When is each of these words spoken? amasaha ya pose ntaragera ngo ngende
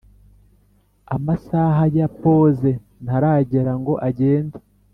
amasaha 1.15 1.83
ya 1.97 2.07
pose 2.21 2.69
ntaragera 3.03 3.71
ngo 3.79 3.93
ngende 4.09 4.57